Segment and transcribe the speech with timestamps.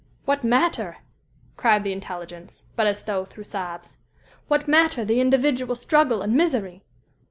[0.25, 0.97] "What matter,"
[1.57, 3.97] cried the intelligence, but as though through sobs
[4.47, 6.81] "what matter the individual struggle and misery?